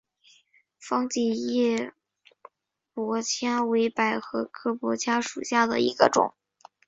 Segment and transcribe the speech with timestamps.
[0.79, 1.93] 防己叶
[2.95, 6.33] 菝葜为百合科菝葜属下的一个种。